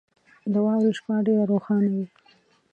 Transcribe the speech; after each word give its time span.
•د 0.51 0.53
واورې 0.65 0.91
شپه 0.97 1.15
ډېره 1.25 1.43
روښانه 1.51 1.87
وي. 1.93 2.05